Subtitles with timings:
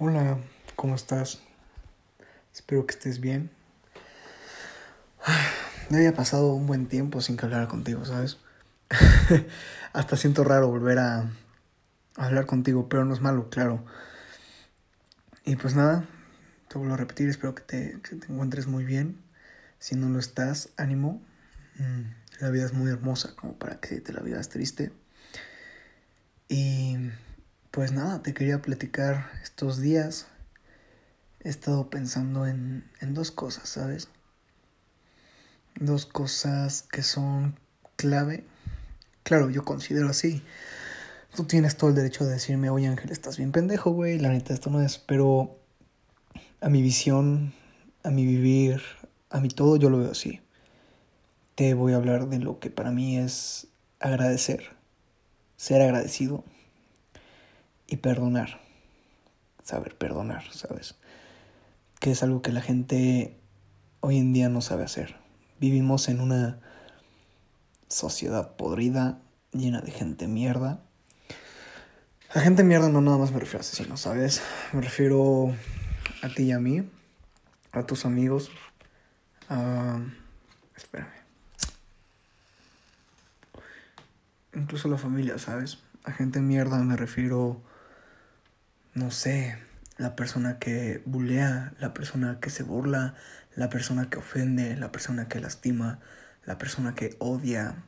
[0.00, 0.38] Hola,
[0.74, 1.40] ¿cómo estás?
[2.52, 3.52] Espero que estés bien.
[5.88, 8.38] Me había pasado un buen tiempo sin que hablara contigo, ¿sabes?
[9.92, 11.30] Hasta siento raro volver a
[12.16, 13.84] hablar contigo, pero no es malo, claro.
[15.44, 16.04] Y pues nada,
[16.66, 19.22] te vuelvo a repetir, espero que te, que te encuentres muy bien.
[19.78, 21.22] Si no lo estás, ánimo.
[21.78, 24.90] Mm, la vida es muy hermosa como para que te la vivas triste.
[27.74, 30.28] Pues nada, te quería platicar estos días.
[31.42, 34.06] He estado pensando en, en dos cosas, ¿sabes?
[35.74, 37.58] Dos cosas que son
[37.96, 38.44] clave.
[39.24, 40.44] Claro, yo considero así.
[41.34, 44.54] Tú tienes todo el derecho de decirme, oye Ángel, estás bien pendejo, güey, la neta
[44.54, 44.98] esto no es.
[44.98, 45.58] Pero
[46.60, 47.54] a mi visión,
[48.04, 48.82] a mi vivir,
[49.30, 50.40] a mi todo, yo lo veo así.
[51.56, 53.66] Te voy a hablar de lo que para mí es
[53.98, 54.76] agradecer,
[55.56, 56.44] ser agradecido
[57.94, 58.60] y perdonar.
[59.62, 60.96] Saber perdonar, ¿sabes?
[62.00, 63.40] Que es algo que la gente
[64.00, 65.16] hoy en día no sabe hacer.
[65.58, 66.60] Vivimos en una
[67.88, 69.20] sociedad podrida,
[69.52, 70.82] llena de gente mierda.
[72.34, 74.42] La gente mierda no nada más me refiero a asesinos, ¿sabes?
[74.72, 75.54] Me refiero
[76.22, 76.90] a ti y a mí,
[77.72, 78.50] a tus amigos,
[79.48, 80.00] a...
[80.76, 81.12] Espérame.
[84.52, 85.78] Incluso a la familia, ¿sabes?
[86.02, 87.62] A gente mierda me refiero
[88.94, 89.58] no sé,
[89.96, 93.14] la persona que bulea, la persona que se burla,
[93.56, 96.00] la persona que ofende, la persona que lastima,
[96.44, 97.84] la persona que odia.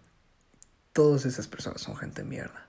[0.92, 2.68] Todas esas personas son gente mierda.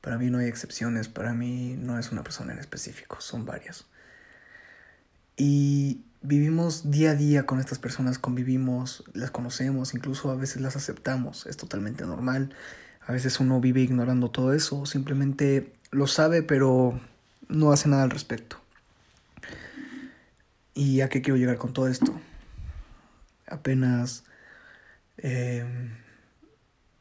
[0.00, 3.86] Para mí no hay excepciones, para mí no es una persona en específico, son varias.
[5.36, 10.76] Y vivimos día a día con estas personas, convivimos, las conocemos, incluso a veces las
[10.76, 12.54] aceptamos, es totalmente normal.
[13.00, 17.00] A veces uno vive ignorando todo eso, simplemente lo sabe, pero
[17.50, 18.60] no hace nada al respecto.
[20.74, 22.18] ¿Y a qué quiero llegar con todo esto?
[23.46, 24.24] Apenas,
[25.18, 25.64] eh,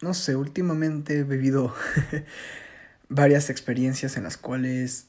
[0.01, 1.73] no sé, últimamente he vivido
[3.09, 5.07] varias experiencias en las cuales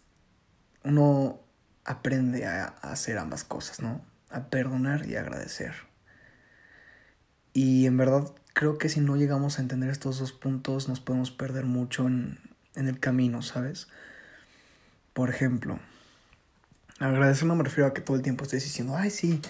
[0.84, 1.40] uno
[1.84, 4.04] aprende a, hacer ambas cosas, ¿no?
[4.28, 5.74] A perdonar y agradecer.
[7.52, 11.30] Y en verdad creo que si no llegamos a entender estos dos puntos nos podemos
[11.30, 12.38] perder mucho en,
[12.74, 13.88] en el camino, ¿sabes?
[15.12, 15.78] Por ejemplo,
[16.98, 19.40] agradecer no me refiero a que todo el tiempo estés diciendo, ay, sí,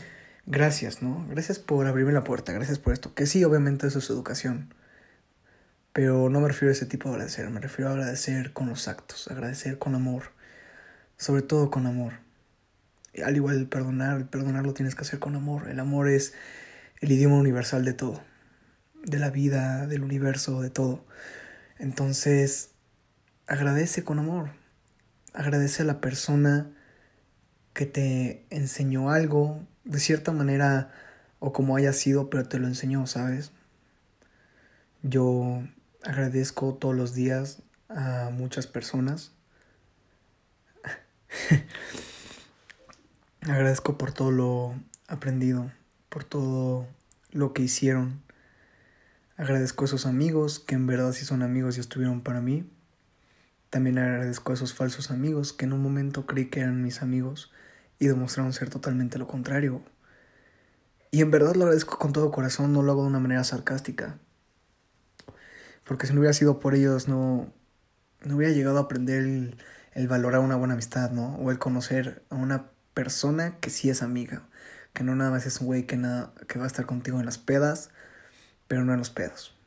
[0.47, 1.26] gracias, ¿no?
[1.28, 3.15] Gracias por abrirme la puerta, gracias por esto.
[3.15, 4.72] Que sí, obviamente eso es educación.
[5.93, 8.87] Pero no me refiero a ese tipo de agradecer, me refiero a agradecer con los
[8.88, 10.32] actos, agradecer con amor,
[11.16, 12.15] sobre todo con amor.
[13.25, 15.69] Al igual el perdonar, el perdonar lo tienes que hacer con amor.
[15.69, 16.32] El amor es
[17.00, 18.22] el idioma universal de todo,
[19.04, 21.04] de la vida, del universo, de todo.
[21.78, 22.71] Entonces,
[23.48, 24.50] agradece con amor,
[25.34, 26.70] agradece a la persona
[27.72, 30.92] que te enseñó algo, de cierta manera,
[31.38, 33.52] o como haya sido, pero te lo enseñó, ¿sabes?
[35.02, 35.62] Yo
[36.02, 39.32] agradezco todos los días a muchas personas.
[43.42, 44.74] agradezco por todo lo
[45.08, 45.72] aprendido,
[46.08, 46.86] por todo
[47.32, 48.22] lo que hicieron.
[49.36, 52.70] Agradezco a esos amigos que en verdad sí son amigos y estuvieron para mí.
[53.70, 57.53] También agradezco a esos falsos amigos que en un momento creí que eran mis amigos
[58.00, 59.82] y demostraron ser totalmente lo contrario.
[61.12, 64.19] Y en verdad lo agradezco con todo corazón, no lo hago de una manera sarcástica.
[65.84, 67.53] Porque si no hubiera sido por ellos, no,
[68.25, 69.56] no hubiera llegado a aprender el,
[69.94, 71.36] el valorar una buena amistad, ¿no?
[71.36, 74.48] O el conocer a una persona que sí es amiga.
[74.92, 77.26] Que no nada más es un güey que, nada, que va a estar contigo en
[77.26, 77.91] las pedas,
[78.69, 79.59] pero no en los pedos.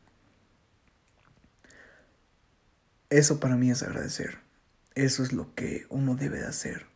[3.13, 4.39] Eso para mí es agradecer.
[4.95, 6.87] Eso es lo que uno debe de hacer.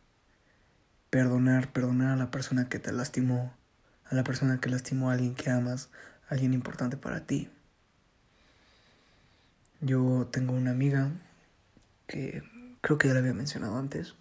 [1.10, 3.54] Perdonar, perdonar a la persona que te lastimó,
[4.04, 5.90] a la persona que lastimó a alguien que amas,
[6.28, 7.48] a alguien importante para ti.
[9.80, 11.12] Yo tengo una amiga
[12.08, 12.42] que
[12.80, 14.16] creo que ya la había mencionado antes.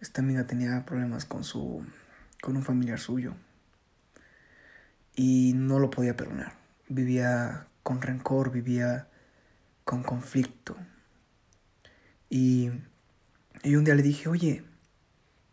[0.00, 1.84] Esta amiga tenía problemas con su
[2.40, 3.34] con un familiar suyo
[5.14, 6.54] y no lo podía perdonar.
[6.88, 9.08] Vivía con rencor, vivía
[9.88, 10.76] con conflicto.
[12.28, 12.70] Y,
[13.62, 14.62] y un día le dije, oye,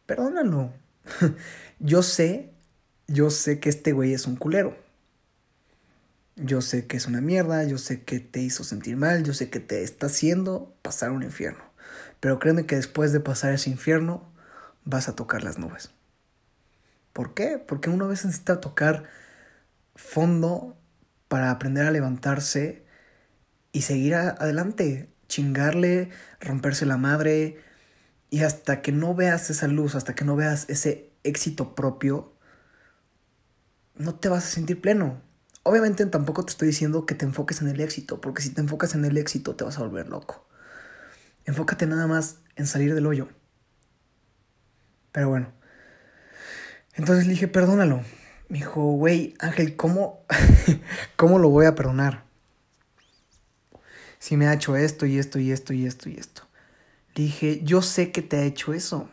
[0.05, 0.73] perdónalo.
[1.79, 2.51] yo sé,
[3.07, 4.77] yo sé que este güey es un culero.
[6.35, 9.49] Yo sé que es una mierda, yo sé que te hizo sentir mal, yo sé
[9.49, 11.63] que te está haciendo pasar un infierno.
[12.19, 14.29] Pero créeme que después de pasar ese infierno
[14.83, 15.91] vas a tocar las nubes.
[17.13, 17.57] ¿Por qué?
[17.57, 19.05] Porque uno a veces necesita tocar
[19.95, 20.75] fondo
[21.29, 22.84] para aprender a levantarse
[23.75, 27.57] y seguir adelante, chingarle, romperse la madre,
[28.29, 32.33] Y hasta que no veas esa luz, hasta que no veas ese éxito propio,
[33.95, 35.21] no te vas a sentir pleno.
[35.63, 38.95] Obviamente tampoco te estoy diciendo que te enfoques en el éxito, porque si te enfocas
[38.95, 40.47] en el éxito te vas a volver loco.
[41.45, 43.27] Enfócate nada más en salir del hoyo.
[45.11, 45.53] Pero bueno.
[46.93, 48.01] Entonces le dije, perdónalo.
[48.47, 50.25] Me dijo, güey, Ángel, ¿cómo,
[51.17, 52.24] ¿cómo lo voy a perdonar?
[54.25, 56.41] Si me ha hecho esto y esto y esto y esto y esto.
[57.13, 59.07] Le dije, yo sé que te ha hecho eso.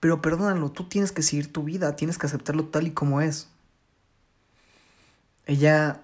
[0.00, 3.46] Pero perdónalo, tú tienes que seguir tu vida, tienes que aceptarlo tal y como es.
[5.46, 6.02] Ella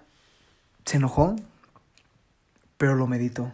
[0.85, 1.35] se enojó,
[2.77, 3.51] pero lo meditó.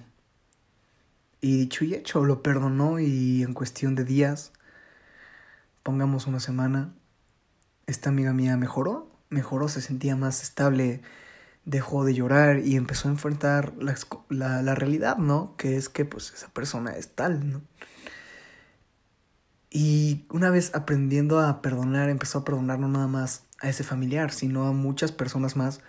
[1.42, 4.52] Y dicho y hecho, lo perdonó y en cuestión de días,
[5.82, 6.94] pongamos una semana,
[7.88, 11.02] esta amiga mía mejoró, mejoró, se sentía más estable,
[11.66, 15.56] dejó de llorar y empezó a enfrentar la, la, realidad, ¿no?
[15.58, 17.62] Que es que pues esa persona es tal, ¿no?
[19.70, 24.32] Y una vez aprendiendo a perdonar, empezó a perdonar no nada más a ese familiar,
[24.32, 25.82] sino a muchas personas más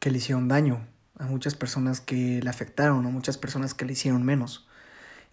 [0.00, 0.86] que le hicieron daño,
[1.18, 4.68] a muchas personas que le afectaron, a muchas personas que le hicieron menos.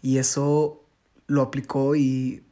[0.02, 0.86] Y eso
[1.26, 2.46] lo aplicó y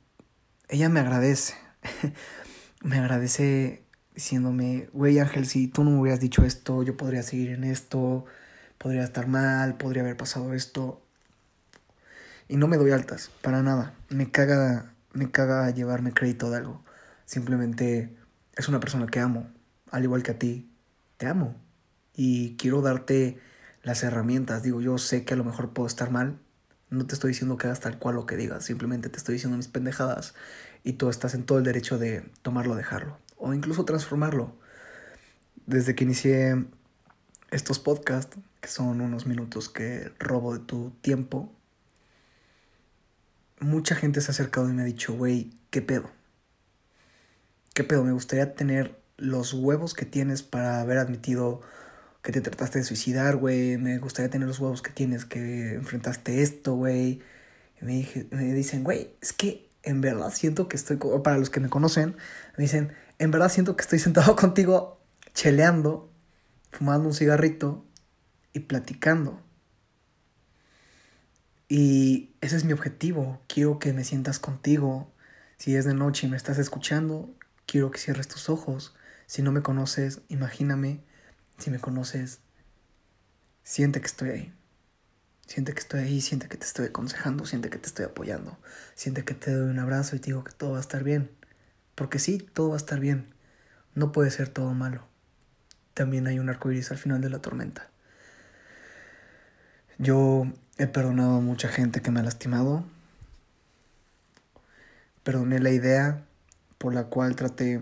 [0.68, 1.56] ella me agradece.
[2.84, 3.85] me agradece
[4.16, 8.26] diciéndome, güey Ángel, si tú no me hubieras dicho esto, yo podría seguir en esto,
[8.78, 11.02] podría estar mal, podría haber pasado esto.
[12.48, 13.94] Y no me doy altas, para nada.
[14.10, 16.84] Me caga, me caga llevarme crédito de algo.
[17.26, 18.16] Simplemente
[18.56, 19.48] es una persona que amo,
[19.92, 20.72] al igual que a ti.
[21.18, 21.56] Te amo.
[22.16, 23.40] Y quiero darte
[23.84, 24.64] las herramientas.
[24.64, 26.40] Digo, yo sé que a lo mejor puedo estar mal.
[26.90, 28.64] No te estoy diciendo que hagas tal cual lo que digas.
[28.64, 30.36] Simplemente te estoy diciendo mis pendejadas.
[30.84, 34.56] Y tú estás en todo el derecho de tomarlo o dejarlo o incluso transformarlo.
[35.68, 36.66] Desde que inicié
[37.52, 41.54] estos podcasts, que son unos minutos que robo de tu tiempo,
[43.60, 46.10] mucha gente se ha acercado y me ha dicho, güey, ¿qué pedo?
[47.76, 48.04] ¿Qué pedo?
[48.04, 51.62] Me gustaría tener los huevos que tienes para haber admitido
[52.24, 53.78] que te trataste de suicidar, güey.
[53.78, 57.22] Me gustaría tener los huevos que tienes que enfrentaste esto, güey.
[57.80, 61.70] Me, me dicen, güey, es que en verdad siento que estoy, para los que me
[61.70, 62.16] conocen,
[62.58, 65.02] me dicen, en verdad siento que estoy sentado contigo
[65.34, 66.12] cheleando,
[66.72, 67.86] fumando un cigarrito
[68.54, 69.42] y platicando.
[71.68, 73.42] Y ese es mi objetivo.
[73.48, 75.12] Quiero que me sientas contigo.
[75.58, 77.34] Si es de noche y me estás escuchando,
[77.66, 78.96] quiero que cierres tus ojos.
[79.26, 81.04] Si no me conoces, imagíname.
[81.58, 82.40] Si me conoces,
[83.64, 84.54] siente que estoy ahí.
[85.48, 88.58] Siente que estoy ahí, siente que te estoy aconsejando, siente que te estoy apoyando.
[88.96, 91.30] Siente que te doy un abrazo y te digo que todo va a estar bien.
[91.96, 93.34] Porque sí, todo va a estar bien.
[93.96, 95.08] No puede ser todo malo.
[95.94, 97.90] También hay un arco iris al final de la tormenta.
[99.98, 100.46] Yo
[100.78, 102.86] he perdonado a mucha gente que me ha lastimado.
[105.24, 106.26] Perdoné la idea
[106.78, 107.82] por la cual traté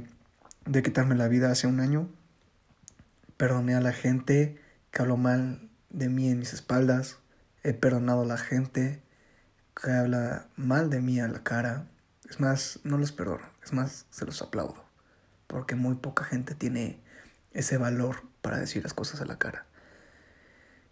[0.65, 2.07] de quitarme la vida hace un año.
[3.35, 4.61] Perdoné a la gente
[4.91, 7.17] que habló mal de mí en mis espaldas.
[7.63, 9.01] He perdonado a la gente
[9.75, 11.87] que habla mal de mí a la cara.
[12.29, 14.83] Es más, no los perdono, es más, se los aplaudo,
[15.47, 16.99] porque muy poca gente tiene
[17.51, 19.65] ese valor para decir las cosas a la cara.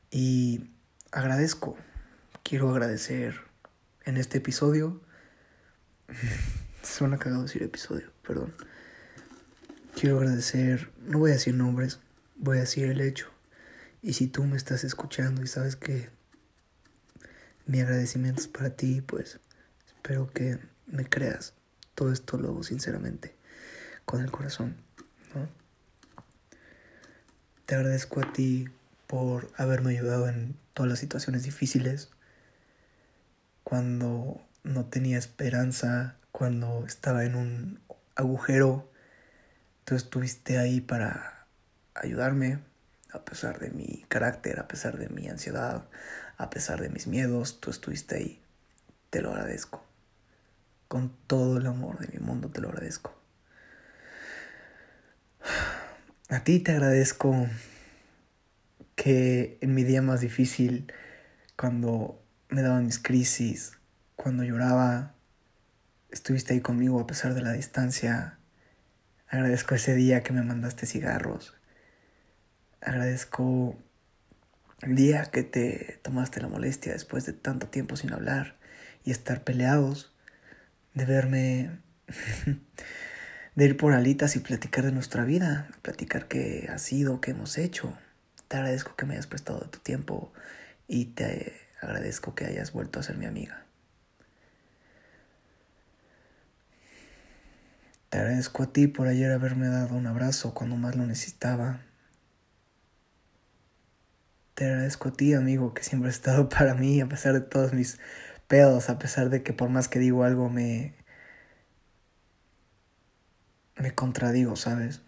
[0.09, 0.71] Y
[1.11, 1.77] agradezco,
[2.43, 3.41] quiero agradecer
[4.05, 5.01] en este episodio,
[6.83, 8.53] suena cagado decir episodio, perdón.
[9.95, 11.99] Quiero agradecer, no voy a decir nombres,
[12.37, 13.27] voy a decir el hecho.
[14.01, 16.09] Y si tú me estás escuchando y sabes que
[17.65, 19.39] mi agradecimiento es para ti, pues
[19.87, 21.53] espero que me creas.
[21.95, 23.35] Todo esto lo hago sinceramente,
[24.05, 24.75] con el corazón.
[27.65, 28.67] Te agradezco a ti
[29.07, 32.09] por haberme ayudado en todas las situaciones difíciles,
[33.63, 37.79] cuando no tenía esperanza, cuando estaba en un
[38.15, 38.89] agujero,
[39.85, 41.45] tú estuviste ahí para
[41.93, 42.59] ayudarme,
[43.11, 45.87] a pesar de mi carácter, a pesar de mi ansiedad,
[46.37, 48.41] a pesar de mis miedos, tú estuviste ahí.
[49.09, 49.90] Te lo agradezco.
[50.91, 53.17] Con todo el amor de mi mundo te lo agradezco.
[56.27, 57.47] A ti te agradezco
[58.95, 60.91] que en mi día más difícil,
[61.55, 63.77] cuando me daban mis crisis,
[64.17, 65.15] cuando lloraba,
[66.09, 68.39] estuviste ahí conmigo a pesar de la distancia.
[69.29, 71.55] Agradezco ese día que me mandaste cigarros.
[72.81, 73.79] Agradezco
[74.81, 78.57] el día que te tomaste la molestia después de tanto tiempo sin hablar
[79.05, 80.10] y estar peleados
[80.93, 81.79] de verme,
[83.55, 87.57] de ir por alitas y platicar de nuestra vida, platicar qué ha sido, qué hemos
[87.57, 87.97] hecho.
[88.47, 90.33] Te agradezco que me hayas prestado de tu tiempo
[90.87, 93.65] y te agradezco que hayas vuelto a ser mi amiga.
[98.09, 101.79] Te agradezco a ti por ayer haberme dado un abrazo cuando más lo necesitaba.
[104.53, 107.71] Te agradezco a ti, amigo, que siempre has estado para mí a pesar de todas
[107.71, 107.99] mis
[108.51, 110.93] pedos, a pesar de que por más que digo algo me.
[113.77, 115.01] me contradigo, ¿sabes?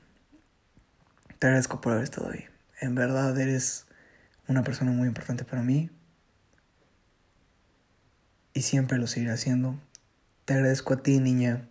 [1.39, 2.45] Te agradezco por haber estado ahí.
[2.79, 3.85] En verdad eres
[4.47, 5.89] una persona muy importante para mí.
[8.53, 9.77] Y siempre lo seguiré haciendo.
[10.45, 11.67] Te agradezco a ti, niña,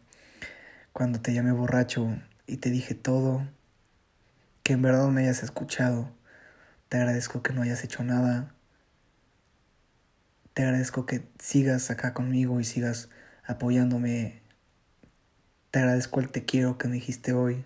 [0.92, 2.06] cuando te llamé borracho
[2.46, 3.48] y te dije todo,
[4.62, 6.10] que en verdad me hayas escuchado.
[6.90, 8.54] Te agradezco que no hayas hecho nada.
[10.54, 13.09] Te agradezco que sigas acá conmigo y sigas
[13.44, 14.42] apoyándome.
[15.71, 17.64] Te agradezco el te quiero que me dijiste hoy,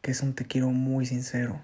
[0.00, 1.60] que es un te quiero muy sincero.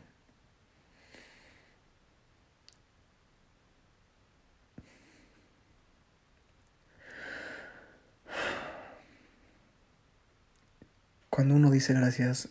[11.31, 12.51] Cuando uno dice gracias,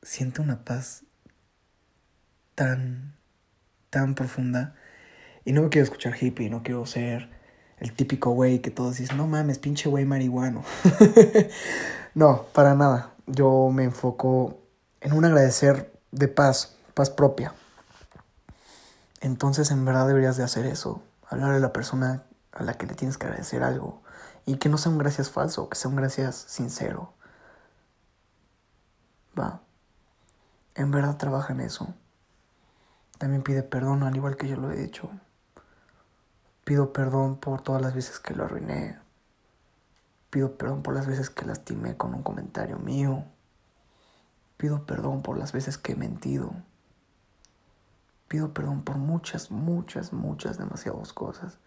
[0.00, 1.02] siente una paz
[2.54, 3.16] tan,
[3.90, 4.76] tan profunda.
[5.44, 7.28] Y no me quiero escuchar hippie, no quiero ser
[7.78, 10.62] el típico güey que todos dicen, no mames, pinche güey marihuano.
[12.14, 13.14] no, para nada.
[13.26, 14.60] Yo me enfoco
[15.00, 17.54] en un agradecer de paz, paz propia.
[19.20, 22.94] Entonces en verdad deberías de hacer eso, hablar a la persona a la que le
[22.94, 24.02] tienes que agradecer algo
[24.46, 27.12] y que no sea un gracias falso, que sea un gracias sincero.
[29.38, 29.60] Va.
[30.74, 31.94] En verdad trabaja en eso.
[33.18, 35.10] También pide perdón, al igual que yo lo he hecho.
[36.64, 38.98] Pido perdón por todas las veces que lo arruiné.
[40.30, 43.24] Pido perdón por las veces que lastimé con un comentario mío.
[44.56, 46.54] Pido perdón por las veces que he mentido.
[48.28, 51.58] Pido perdón por muchas, muchas, muchas, demasiadas cosas.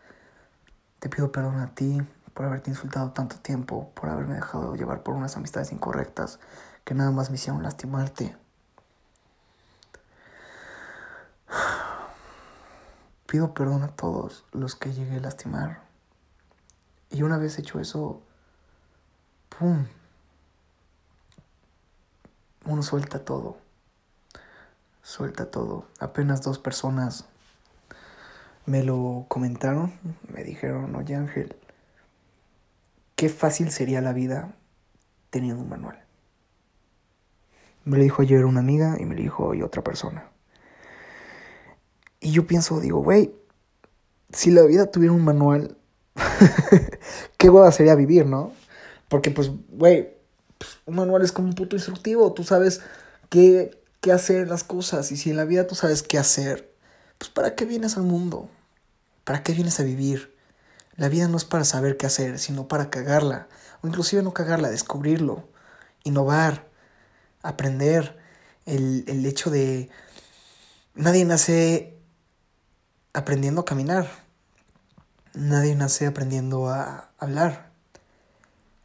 [0.99, 2.01] Te pido perdón a ti
[2.33, 6.39] por haberte insultado tanto tiempo, por haberme dejado llevar por unas amistades incorrectas
[6.85, 8.37] que nada más me hicieron lastimarte.
[13.35, 15.81] Pido perdón a todos los que llegué a lastimar.
[17.09, 18.21] Y una vez hecho eso,
[19.49, 19.87] ¡pum!
[22.63, 23.57] Uno suelta todo.
[25.03, 25.85] Suelta todo.
[25.99, 27.25] Apenas dos personas
[28.65, 29.99] me lo comentaron.
[30.29, 31.57] Me dijeron, oye Ángel,
[33.17, 34.55] qué fácil sería la vida
[35.29, 36.01] teniendo un manual.
[37.83, 40.31] Me lo dijo ayer una amiga y me lo dijo otra persona.
[42.19, 43.33] Y yo pienso, digo, güey,
[44.31, 45.77] si la vida tuviera un manual,
[47.37, 48.51] qué hueva sería vivir, ¿no?
[49.09, 50.13] Porque, pues, güey,
[50.57, 52.81] pues, un manual es como un puto instructivo, tú sabes
[53.29, 56.73] qué, qué hacer las cosas, y si en la vida tú sabes qué hacer,
[57.17, 58.49] pues, ¿para qué vienes al mundo?
[59.23, 60.33] ¿Para qué vienes a vivir?
[60.97, 63.47] La vida no es para saber qué hacer, sino para cagarla,
[63.81, 65.47] o inclusive no cagarla, descubrirlo,
[66.03, 66.67] innovar,
[67.41, 68.17] aprender,
[68.65, 69.89] el, el hecho de...
[70.95, 71.94] Nadie nace
[73.15, 74.07] aprendiendo a caminar.
[75.33, 77.71] Nadie nace aprendiendo a hablar.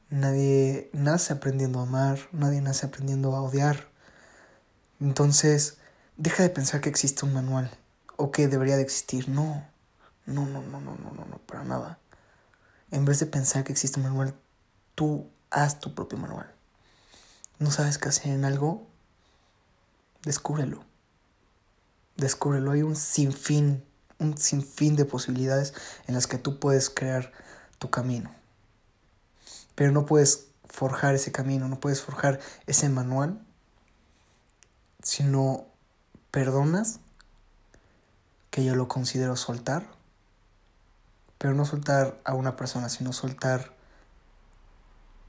[0.09, 2.19] Nadie nace aprendiendo a amar.
[2.31, 3.89] Nadie nace aprendiendo a odiar.
[5.01, 5.79] Entonces,
[6.17, 7.71] deja de pensar que existe un manual
[8.17, 9.29] o que debería de existir.
[9.29, 9.67] No,
[10.27, 11.99] no, no, no, no, no, no, no, para nada.
[12.93, 14.35] En vez de pensar que existe un manual,
[14.95, 16.55] tú haz tu propio manual.
[17.59, 18.87] ¿No sabes qué hacer en algo?
[20.23, 20.85] Descúbrelo.
[22.17, 22.71] Descúbrelo.
[22.71, 23.90] Hay un sinfín
[24.21, 25.75] un sinfín de posibilidades
[26.07, 27.33] en las que tú puedes crear
[27.79, 28.31] tu camino.
[29.75, 33.41] Pero no puedes forjar ese camino, no puedes forjar ese manual
[35.03, 35.67] si no
[36.31, 37.01] perdonas,
[38.51, 39.87] que yo lo considero soltar,
[41.39, 43.73] pero no soltar a una persona, sino soltar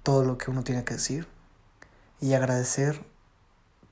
[0.03, 1.27] todo lo que uno tiene que decir
[2.19, 3.05] y agradecer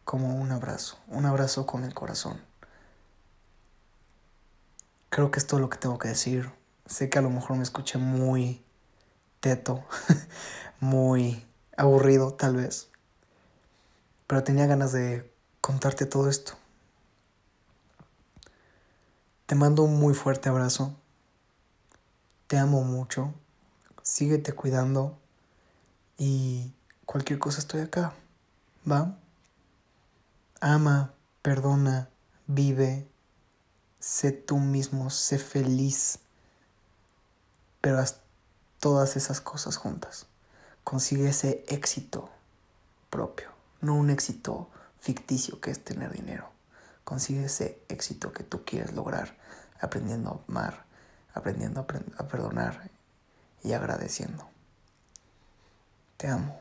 [0.03, 2.41] como un abrazo, un abrazo con el corazón.
[5.19, 6.49] Creo que es todo lo que tengo que decir.
[6.85, 8.63] Sé que a lo mejor me escuché muy
[9.41, 9.83] teto,
[10.79, 11.45] muy
[11.75, 12.87] aburrido tal vez.
[14.27, 16.53] Pero tenía ganas de contarte todo esto.
[19.45, 20.95] Te mando un muy fuerte abrazo.
[22.47, 23.33] Te amo mucho.
[24.01, 25.19] Síguete cuidando.
[26.17, 26.71] Y
[27.05, 28.13] cualquier cosa estoy acá.
[28.89, 29.17] ¿Va?
[30.61, 32.07] Ama, perdona,
[32.47, 33.05] vive,
[33.99, 36.19] sé tú mismo, sé feliz,
[37.81, 38.21] pero haz
[38.79, 40.25] todas esas cosas juntas.
[40.83, 42.29] Consigue ese éxito
[43.09, 43.49] propio,
[43.81, 46.49] no un éxito ficticio que es tener dinero.
[47.03, 49.37] Consigue ese éxito que tú quieres lograr
[49.79, 50.85] aprendiendo a amar,
[51.33, 52.89] aprendiendo a, perdonar
[53.63, 54.47] y agradeciendo.
[56.17, 56.59] Te amo.